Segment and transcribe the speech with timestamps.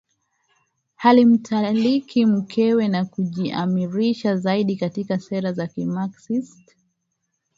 [0.97, 6.75] alimtaliki mkewe na kujiimarisha zaidi katika sera za kimaxist